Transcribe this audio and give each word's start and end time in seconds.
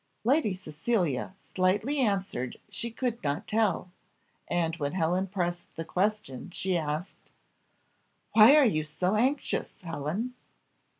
Lady 0.23 0.55
Cecilia 0.55 1.35
slightly 1.43 1.99
answered 1.99 2.57
she 2.71 2.89
could 2.89 3.23
not 3.23 3.47
tell 3.47 3.91
and 4.47 4.75
when 4.77 4.93
Helen 4.93 5.27
pressed 5.27 5.75
the 5.75 5.85
question 5.85 6.49
she 6.49 6.75
asked, 6.75 7.29
"Why 8.33 8.55
are 8.55 8.65
you 8.65 8.83
so 8.83 9.15
anxious, 9.15 9.79
Helen?" 9.81 10.33